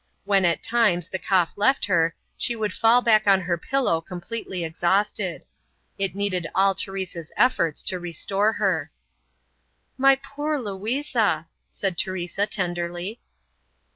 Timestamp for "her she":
1.85-2.55